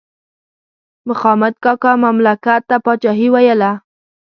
مخامد 1.09 1.53
کاکا 1.63 1.91
مملکت 2.03 2.61
ته 2.69 2.75
پاچاهي 2.83 3.27
ویله. 3.33 3.71